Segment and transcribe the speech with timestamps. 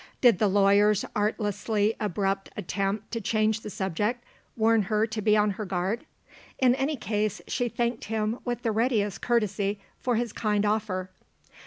[0.19, 4.23] Did the lawyer's artlessly abrupt attempt to change the subject
[4.57, 6.07] warn her to be on her guard?
[6.57, 11.11] In any case, she thanked him with the readiest courtesy for his kind offer.